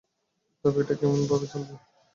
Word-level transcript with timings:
তবে 0.65 0.79
এটা 0.81 0.93
কি 0.97 1.03
এমনি 1.07 1.25
ভাবেই 1.29 1.49
চলবে? 1.51 1.73